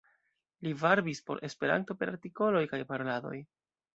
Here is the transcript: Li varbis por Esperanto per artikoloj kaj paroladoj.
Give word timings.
Li 0.67 0.71
varbis 0.83 1.21
por 1.27 1.41
Esperanto 1.49 1.97
per 2.01 2.09
artikoloj 2.15 2.65
kaj 2.75 2.79
paroladoj. 2.93 3.37